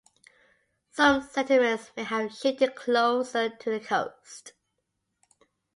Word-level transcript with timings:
Some 0.89 1.21
settlements 1.21 1.91
may 1.95 2.01
have 2.05 2.33
shifted 2.33 2.73
closer 2.73 3.49
to 3.49 3.69
the 3.69 3.79
coast. 3.79 4.53